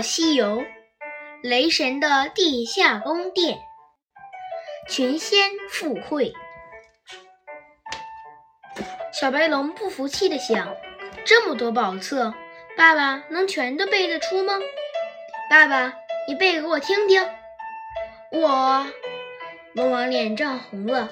[0.00, 0.64] 西游，
[1.42, 3.58] 雷神的地下宫殿，
[4.88, 6.32] 群仙赴会。
[9.12, 10.74] 小白龙不服气的想：
[11.24, 12.34] 这么多宝册，
[12.76, 14.54] 爸爸能全都背得出吗？
[15.48, 15.94] 爸爸，
[16.26, 17.26] 你背给我听听。
[18.32, 18.86] 我，
[19.72, 21.10] 龙王脸涨红了。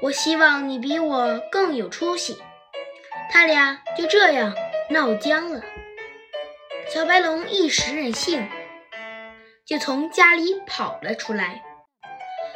[0.00, 2.40] 我希望你比我更有出息。
[3.30, 4.54] 他俩就这样
[4.90, 5.62] 闹僵了。
[6.94, 8.48] 小白龙一时任性，
[9.66, 11.60] 就从家里跑了出来。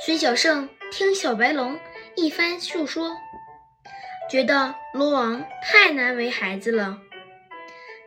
[0.00, 1.78] 孙小圣听小白龙
[2.16, 3.14] 一番述说，
[4.30, 6.96] 觉得龙王太难为孩子了，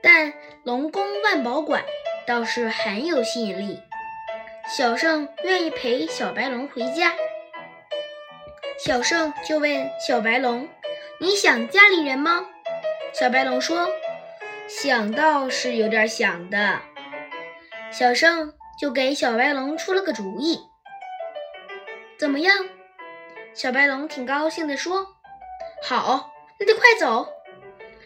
[0.01, 1.85] 但龙宫万宝馆
[2.25, 3.79] 倒是很有吸引力。
[4.75, 7.13] 小圣愿意陪小白龙回家。
[8.79, 10.67] 小圣就问小白龙
[11.21, 12.47] ：“你想家里人吗？”
[13.13, 13.87] 小白龙说
[14.67, 16.81] ：“想倒是有点想的。”
[17.91, 20.59] 小圣就给小白龙出了个主意
[22.19, 22.53] ：“怎么样？”
[23.53, 25.15] 小白龙挺高兴地说
[25.81, 27.27] ：“好，那就快走。”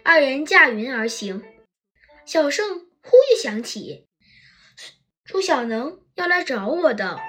[0.03, 1.43] 二人驾云而行。
[2.25, 4.07] 小圣忽又想起，
[5.25, 7.19] 朱小能要来找我的，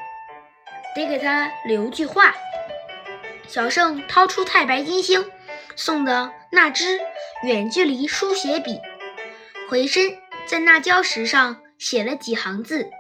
[0.95, 2.35] 得给他留句话。
[3.47, 5.31] 小圣掏出太白金星
[5.75, 7.01] 送的那支
[7.43, 8.79] 远距离书写笔，
[9.71, 12.91] 回身在那礁石上写了几行字。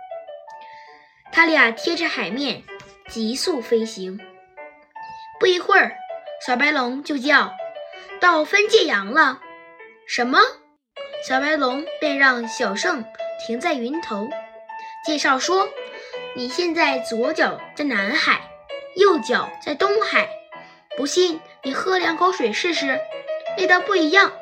[1.32, 2.62] 他俩贴着海面
[3.08, 4.20] 急速飞行。
[5.40, 5.96] 不一会儿，
[6.46, 7.52] 小白龙就叫
[8.20, 9.40] 到分界洋了。
[10.06, 10.38] 什么？
[11.26, 13.04] 小白龙便让小圣
[13.44, 14.28] 停在云头，
[15.04, 15.68] 介绍说
[16.36, 18.48] ：“你现在左脚在南海，
[18.94, 20.28] 右脚在东海。”
[20.96, 23.00] 不信，你喝两口水试试，
[23.58, 24.32] 味道不一样。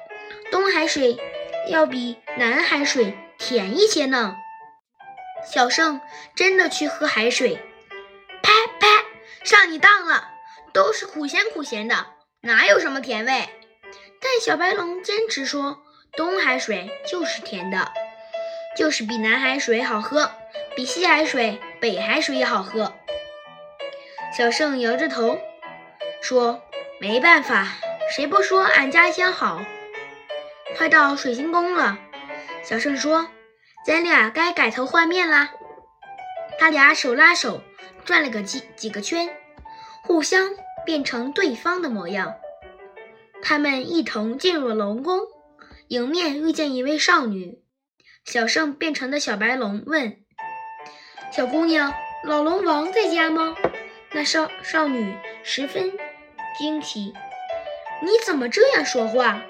[0.51, 1.19] 东海水
[1.69, 4.37] 要比南海水甜一些呢。
[5.45, 6.01] 小圣
[6.35, 7.63] 真的去喝海水，
[8.43, 8.87] 啪啪，
[9.45, 10.31] 上你当了，
[10.73, 12.07] 都是苦咸苦咸的，
[12.41, 13.49] 哪有什么甜味？
[14.21, 15.79] 但小白龙坚持说，
[16.17, 17.93] 东海水就是甜的，
[18.77, 20.33] 就是比南海水好喝，
[20.75, 22.95] 比西海水、北海水也好喝。
[24.37, 25.39] 小圣摇着头。
[26.21, 26.61] 说
[27.01, 27.69] 没办法，
[28.11, 29.63] 谁不说俺家乡好？
[30.77, 31.99] 快到水晶宫了，
[32.63, 33.29] 小圣说
[33.85, 35.51] ：“咱俩该改头换面啦。”
[36.61, 37.63] 他俩手拉手
[38.05, 39.29] 转了个几几个圈，
[40.03, 40.51] 互相
[40.85, 42.35] 变成对方的模样。
[43.43, 45.21] 他们一同进入了龙宫，
[45.89, 47.63] 迎面遇见一位少女。
[48.25, 50.19] 小圣变成的小白龙问
[51.33, 53.57] ：“小姑娘，老龙王在家吗？”
[54.13, 55.93] 那少少女十分。
[56.59, 57.13] 惊奇，
[58.03, 59.41] 你怎么这样说话？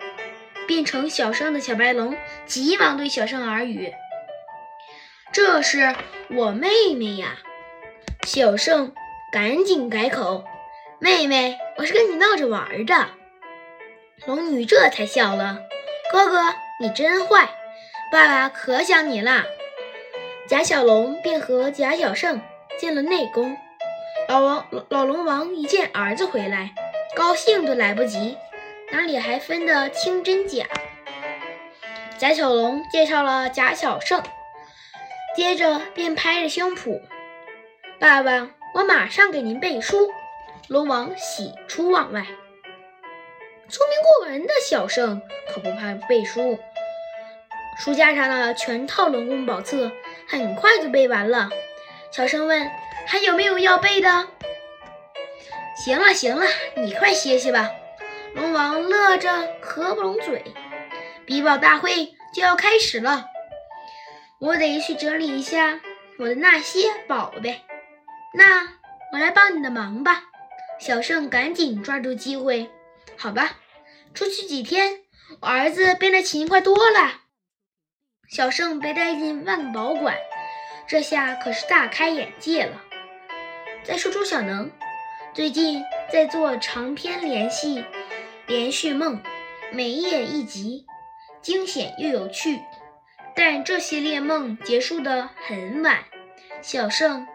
[0.69, 2.15] 变成小圣的小白龙
[2.45, 3.95] 急忙对小圣耳语
[5.33, 5.97] ：“这是
[6.29, 7.39] 我妹妹呀！”
[8.29, 8.93] 小圣
[9.33, 10.45] 赶紧改口
[11.01, 13.09] ：“妹妹，我是跟你闹着玩的。”
[14.27, 15.61] 龙女这才笑了
[16.13, 17.49] ：“哥哥，你真坏，
[18.13, 19.47] 爸爸可想你啦。”
[20.47, 22.43] 贾小龙便和贾小圣
[22.79, 23.57] 进了内宫。
[24.29, 26.75] 老王老龙王一见儿子回来。
[27.17, 28.37] 高兴都来不及，
[28.91, 30.67] 哪里还分得清真假？
[32.19, 34.23] 贾小龙介绍了贾小胜，
[35.37, 37.01] 接着便拍着胸脯
[38.01, 40.11] ：“爸爸，我马上给您背书。”
[40.69, 42.27] 龙王喜出望外。
[43.71, 46.59] 聪明过人的小胜可不怕背书，
[47.79, 49.93] 书架上的全套龙宫宝册
[50.27, 51.51] 很快就背完了。
[52.11, 52.71] 小胜问
[53.07, 54.29] ：“还有没有要背的？”
[55.77, 56.47] 行了行了，
[56.77, 57.71] 你快歇歇吧。
[58.35, 60.45] 龙王乐着合不拢嘴。
[61.25, 63.27] 比宝大会就要开始了，
[64.41, 65.81] 我得去整理一下
[66.19, 67.63] 我的那些宝贝。
[68.35, 68.63] 那
[69.13, 70.25] 我来帮你的忙吧。
[70.81, 72.71] 小圣赶紧抓住机会。
[73.17, 73.57] 好吧，
[74.15, 75.01] 出去几天，
[75.41, 77.23] 我儿子变得勤快多了。
[78.31, 80.17] 小圣被带进万宝馆，
[80.87, 82.83] 这下可是大开眼界了。
[83.83, 84.71] 再说朱小能。
[85.35, 87.85] 最近在做长篇连续
[88.49, 89.21] 连续梦，
[89.71, 90.87] 每页一集，
[91.43, 92.59] 惊险又有趣。
[93.37, 95.99] 但这系列梦结束的很晚，
[96.63, 97.27] 小胜、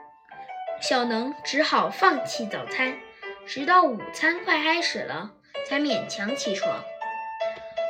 [0.82, 2.98] 小能只好放弃早餐，
[3.46, 5.30] 直到午餐快开始了，
[5.70, 6.84] 才勉强起床。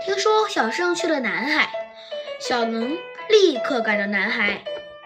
[0.06, 1.72] 听说小胜去了南海，
[2.42, 2.98] 小能
[3.30, 4.62] 立刻赶到南海，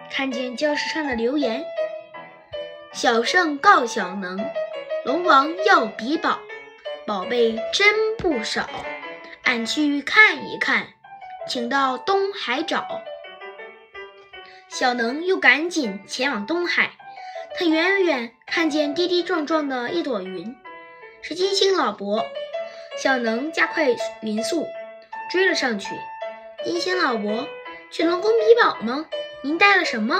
[0.10, 1.64] 看见教室上的留言，
[2.92, 4.44] 小胜告小能。
[5.06, 6.42] 龙王要比宝，
[7.06, 8.68] 宝贝真不少，
[9.44, 10.88] 俺去看一看，
[11.48, 13.02] 请到东海找。
[14.70, 16.92] 小能又赶紧前往东海。
[17.58, 20.56] 他远远看见跌跌撞撞的一朵云，
[21.22, 22.26] 是金星老伯。
[22.98, 23.88] 小能加快
[24.22, 24.68] 匀速
[25.30, 25.96] 追了上去。
[26.64, 27.48] 金星老伯，
[27.92, 29.06] 去龙宫比宝吗？
[29.44, 30.20] 您带了什么？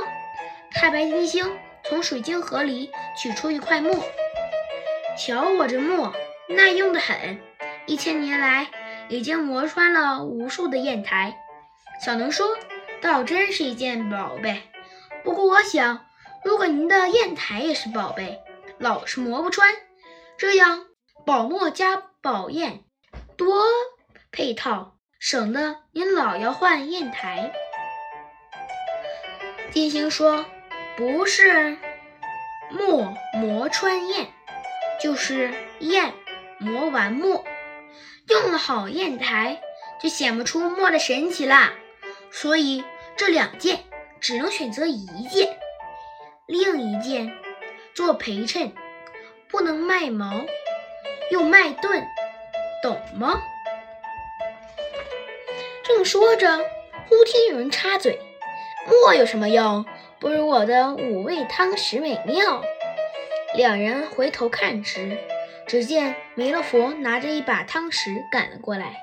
[0.72, 3.96] 太白金星从水晶盒里取出一块墨，
[5.18, 6.14] 瞧我这墨，
[6.48, 7.40] 耐用的很，
[7.88, 8.68] 一千年来
[9.10, 11.38] 已经磨穿了无数的砚台。
[12.04, 12.46] 小能说
[13.02, 14.62] ：“倒真是一件宝贝。
[15.24, 16.06] 不过我想，
[16.44, 18.40] 如果您的砚台也是宝贝，
[18.78, 19.74] 老是磨不穿，
[20.38, 20.86] 这样
[21.26, 22.82] 宝墨加宝砚
[23.36, 23.64] 多
[24.32, 27.52] 配套，省得您老要换砚台。”
[29.72, 30.46] 金星说
[30.98, 31.78] ：“不是
[32.70, 34.28] 墨磨穿砚，
[35.02, 36.14] 就是砚
[36.60, 37.44] 磨完墨。
[38.30, 39.62] 用了好砚台，
[40.02, 41.74] 就显不出墨的神奇啦。
[42.30, 42.84] 所以
[43.16, 43.80] 这两件
[44.20, 45.58] 只能选择一件，
[46.46, 47.32] 另一件
[47.94, 48.74] 做陪衬，
[49.50, 50.46] 不能卖毛，
[51.32, 52.04] 又卖盾，
[52.84, 53.42] 懂吗？”
[55.88, 56.58] 正说着，
[57.08, 58.20] 忽听有人插嘴。
[58.88, 59.86] 墨有什么用？
[60.20, 62.62] 不如我的五味汤食美妙。
[63.56, 65.18] 两人回头看时，
[65.68, 68.96] 只见弥勒佛拿着一把汤匙赶了过来。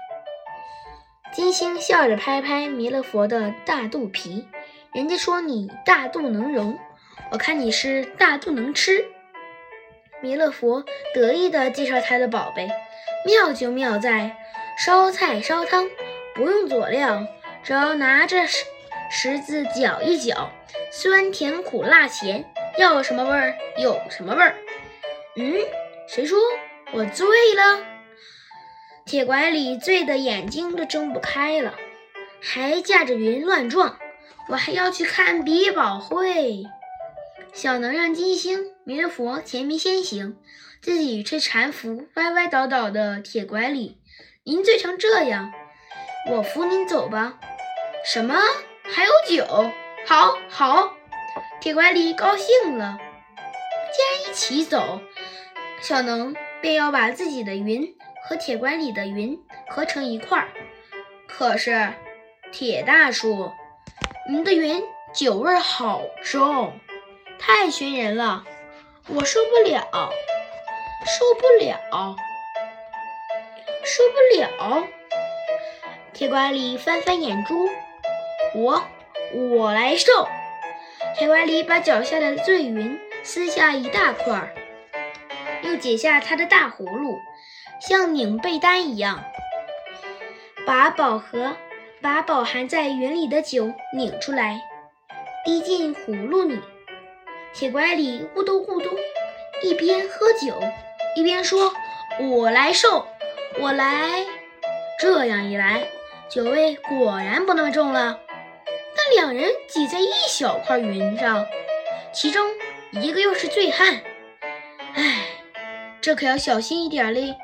[1.32, 4.48] 金星笑着拍拍弥勒佛的大肚皮
[4.94, 6.78] ：“人家说你大肚能容，
[7.30, 9.04] 我看你是大肚能吃。”
[10.22, 12.68] 弥勒佛得意地介绍他的宝贝
[13.26, 14.36] ：“妙就妙在
[14.78, 15.88] 烧菜烧汤，
[16.34, 17.26] 不用佐料，
[17.62, 18.38] 只要拿着。”
[19.10, 20.50] 石子搅一搅，
[20.90, 22.44] 酸甜苦辣咸，
[22.78, 24.56] 要什么味儿有什么味儿。
[25.36, 25.54] 嗯，
[26.06, 26.38] 谁说
[26.92, 27.84] 我醉了？
[29.06, 31.74] 铁拐李醉的眼睛都睁不开了，
[32.40, 33.98] 还驾着云乱撞。
[34.48, 36.64] 我还要去看比宝会。
[37.52, 40.36] 小能让金星、弥勒佛前面先行，
[40.82, 43.98] 自己却搀扶歪歪倒倒的铁拐李。
[44.42, 45.52] 您醉成这样，
[46.30, 47.38] 我扶您走吧。
[48.04, 48.34] 什么？
[48.82, 49.70] 还有酒，
[50.06, 50.94] 好好，
[51.60, 52.98] 铁拐李高兴了。
[53.92, 55.00] 既然一起走，
[55.84, 57.94] 小能便要把自己的云
[58.24, 59.38] 和铁拐李的云
[59.68, 60.48] 合成一块儿。
[61.28, 61.92] 可是，
[62.50, 63.52] 铁大叔，
[64.26, 64.82] 您的云
[65.12, 66.72] 酒味好重，
[67.38, 68.44] 太熏人了，
[69.08, 70.10] 我受不了，
[71.04, 72.16] 受不了，
[73.84, 74.88] 受不了。
[76.14, 77.68] 铁拐李翻翻眼珠。
[78.54, 78.82] 我
[79.34, 80.28] 我来受。
[81.14, 84.54] 铁拐李把脚下的醉云撕下一大块，
[85.64, 87.18] 又解下他的大葫芦，
[87.80, 89.24] 像拧被单一样，
[90.66, 91.56] 把宝盒
[92.02, 94.60] 把饱含在云里的酒拧出来，
[95.44, 96.60] 滴进葫芦里。
[97.54, 98.92] 铁拐李咕咚咕咚，
[99.62, 100.60] 一边喝酒
[101.16, 101.72] 一边说
[102.20, 103.06] ：“我来受，
[103.60, 104.26] 我来。”
[105.00, 105.86] 这样一来，
[106.28, 108.20] 酒味果然不那么重了。
[108.96, 111.46] 那两人挤在一小块云上，
[112.12, 112.44] 其中
[112.90, 114.00] 一个又是醉汉，
[114.94, 115.24] 唉，
[116.04, 117.34] 这可要小心一点嘞。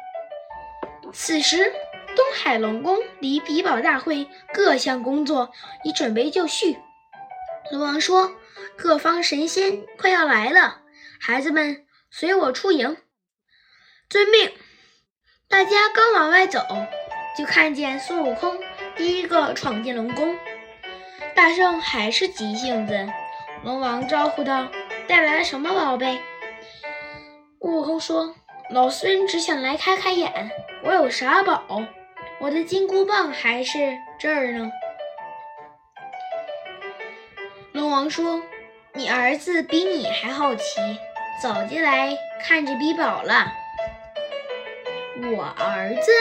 [1.15, 1.73] 此时，
[2.15, 5.51] 东海龙宫离比宝大会各项工作
[5.83, 6.77] 已准备就绪。
[7.71, 8.35] 龙王说
[8.77, 10.83] ：“各方神仙快要来了，
[11.19, 12.99] 孩子们随我出营。”
[14.11, 14.53] 遵命。
[15.49, 16.61] 大家刚往外走，
[17.39, 18.59] 就看见孙悟空
[18.95, 20.39] 第一个闯进龙宫。
[21.35, 23.09] 大圣还是急性子，
[23.65, 24.71] 龙王招呼道
[25.09, 26.21] ：“带来了什么宝贝？”
[27.61, 28.35] 悟空说
[28.73, 30.51] ：“老孙只想来开开眼，
[30.85, 31.65] 我有啥宝？
[32.39, 34.71] 我的金箍棒还是这儿呢。”
[37.75, 38.41] 龙王说
[38.95, 40.81] ：“你儿子比你还好奇，
[41.43, 43.53] 早就来看着比宝了。”
[45.35, 46.13] 我儿子？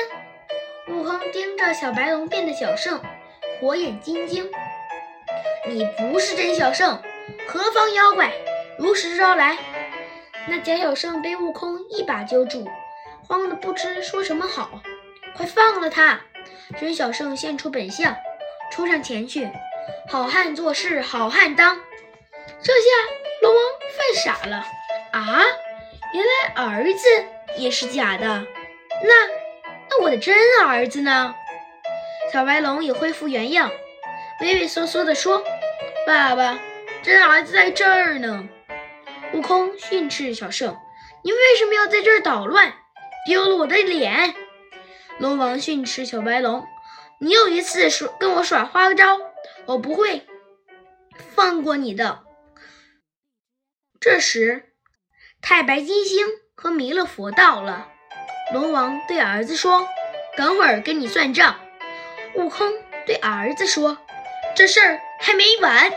[0.87, 2.99] 悟空盯着小白龙变的小圣，
[3.61, 4.49] 火眼金睛。
[5.67, 6.99] 你不是真小圣，
[7.47, 8.31] 何方妖怪？
[8.79, 9.55] 如实招来！
[10.49, 12.67] 那假小圣被悟空一把揪住，
[13.27, 14.81] 慌得不知说什么好。
[15.35, 16.19] 快放了他！
[16.79, 18.15] 真小圣现出本相，
[18.71, 19.47] 冲上前去。
[20.09, 21.79] 好汉做事好汉当。
[22.63, 22.89] 这下
[23.43, 23.63] 龙王
[23.95, 24.65] 犯傻了
[25.11, 25.43] 啊！
[26.13, 27.07] 原来儿子
[27.55, 28.25] 也是假的。
[29.03, 29.27] 那
[29.87, 31.35] 那我的真儿子呢？
[32.33, 33.69] 小白龙也恢复原样，
[34.41, 35.43] 畏畏缩缩地说。
[36.07, 36.59] 爸爸，
[37.03, 38.49] 真儿子在这儿呢。
[39.33, 40.77] 悟空训斥小圣
[41.23, 42.73] ：“你为什么要在这儿捣乱，
[43.27, 44.33] 丢了我的脸？”
[45.19, 46.65] 龙王训斥小白龙
[47.21, 49.19] ：“你又一次耍跟我耍花招，
[49.65, 50.25] 我不会
[51.35, 52.23] 放过你的。”
[53.99, 54.73] 这时，
[55.41, 57.89] 太白金星和弥勒佛到了。
[58.53, 59.87] 龙王对儿子说
[60.37, 61.59] ：“等会儿跟你算账。”
[62.35, 62.71] 悟空
[63.05, 63.97] 对儿子说
[64.55, 65.91] ：“这事儿还没完。”